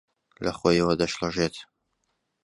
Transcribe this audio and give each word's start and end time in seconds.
لەخۆیەوە 0.43 0.93
دەشڵەژێت 1.01 1.55